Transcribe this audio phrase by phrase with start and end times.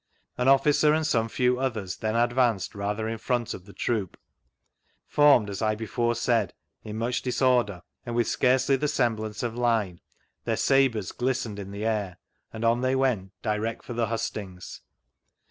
[0.35, 4.17] An officer and some few others then advanced ratber in front of the troop,
[5.05, 7.69] formed, as I before said, in much disord«
[8.03, 10.01] and with scarcely the semblance of line,
[10.43, 12.17] their sabres glistened in the air,
[12.51, 14.81] and on they went, direct for the hustings.